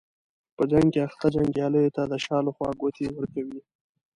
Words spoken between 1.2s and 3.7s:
جنګیالیو ته د شا له خوا ګوتې ورکوي.